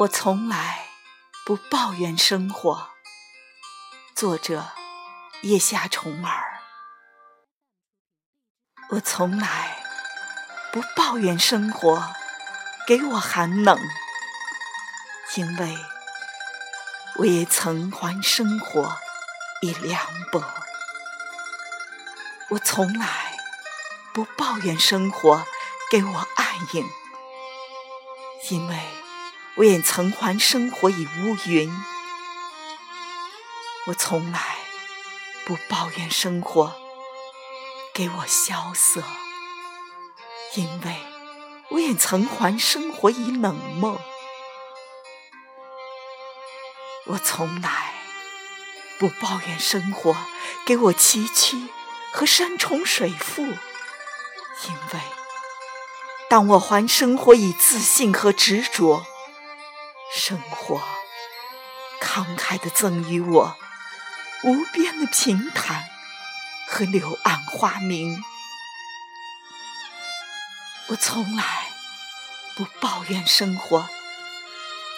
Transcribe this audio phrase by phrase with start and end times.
[0.00, 0.86] 我从来
[1.44, 2.90] 不抱怨生活。
[4.14, 4.68] 作者：
[5.42, 6.60] 叶夏虫儿。
[8.90, 9.82] 我从来
[10.72, 12.14] 不抱怨生活
[12.86, 13.76] 给我寒冷，
[15.34, 15.76] 因为
[17.16, 18.96] 我也曾还生活
[19.62, 20.40] 以凉薄。
[22.50, 23.36] 我从来
[24.14, 25.44] 不抱怨生活
[25.90, 26.88] 给我暗影，
[28.50, 29.07] 因为。
[29.58, 31.68] 我也曾还生活以乌云，
[33.86, 34.40] 我从来
[35.44, 36.76] 不抱怨生活
[37.92, 39.02] 给我萧瑟，
[40.54, 41.00] 因为
[41.70, 44.00] 我也曾还生活以冷漠。
[47.06, 47.94] 我从来
[49.00, 50.16] 不抱怨生活
[50.64, 51.66] 给我崎岖
[52.12, 55.00] 和山重水复，因为
[56.30, 59.04] 当我还生活以自信和执着。
[60.10, 60.80] 生活
[62.00, 63.56] 慷慨地赠予我
[64.42, 65.84] 无边的平坦
[66.66, 68.24] 和柳暗花明。
[70.88, 71.68] 我从来
[72.56, 73.88] 不抱怨生活，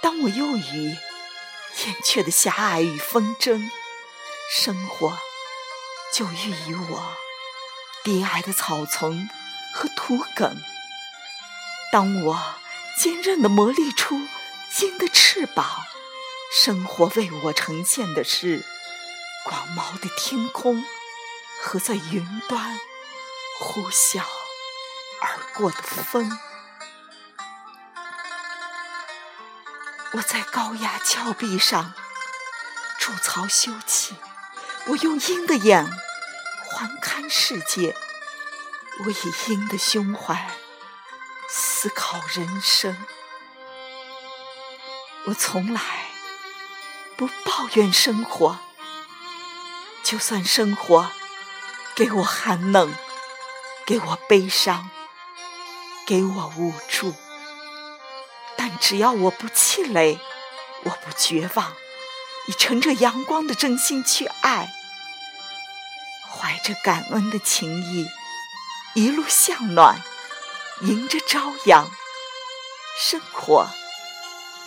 [0.00, 0.96] 当我又与
[1.84, 3.68] 燕雀的狭隘与纷争，
[4.54, 5.18] 生活
[6.14, 7.16] 就予以我
[8.04, 9.28] 低矮的草丛
[9.74, 10.56] 和土埂。
[11.90, 12.54] 当我
[12.96, 14.28] 坚韧地磨砺出。
[14.80, 15.82] 鹰的翅膀，
[16.50, 18.64] 生活为我呈现的是
[19.44, 20.84] 广袤的天空
[21.60, 22.80] 和在云端
[23.60, 24.22] 呼啸
[25.20, 26.38] 而过的风。
[30.12, 31.92] 我在高崖峭壁上
[32.98, 34.14] 筑巢休憩，
[34.86, 35.84] 我用鹰的眼
[36.66, 37.94] 环看世界，
[39.04, 40.50] 我以鹰的胸怀
[41.48, 42.96] 思考人生。
[45.26, 45.80] 我从来
[47.16, 48.58] 不抱怨生活，
[50.02, 51.12] 就算生活
[51.94, 52.92] 给我寒冷，
[53.86, 54.90] 给我悲伤，
[56.04, 57.14] 给我无助，
[58.56, 60.18] 但只要我不气馁，
[60.82, 61.72] 我不绝望，
[62.48, 64.72] 以乘着阳光的真心去爱，
[66.28, 68.08] 怀着感恩的情谊，
[68.94, 70.02] 一路向暖，
[70.80, 71.88] 迎着朝阳，
[72.98, 73.70] 生活。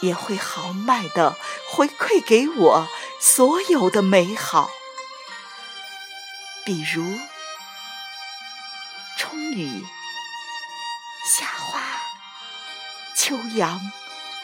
[0.01, 2.87] 也会豪迈地回馈给我
[3.19, 4.69] 所有的美好，
[6.63, 7.19] 比如
[9.17, 9.85] 春雨、
[11.25, 11.81] 夏花、
[13.15, 13.79] 秋阳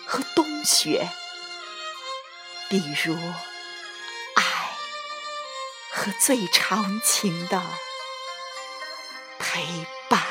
[0.07, 1.07] 和冬雪；
[2.69, 3.15] 比如
[4.35, 4.43] 爱
[5.91, 7.61] 和最长情的
[9.37, 10.30] 陪伴。